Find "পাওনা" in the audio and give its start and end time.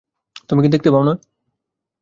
0.91-1.13